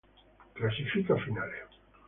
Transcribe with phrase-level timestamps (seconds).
[0.55, 1.67] Classifica finale